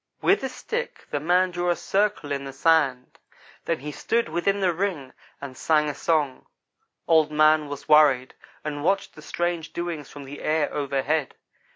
[0.19, 3.19] "With a stick the man drew a cricle in the sand.
[3.65, 6.47] Then he stood within the ring and sang a song.
[7.07, 8.33] Old man was worried
[8.63, 11.35] and watched the strange doings from the air overhead.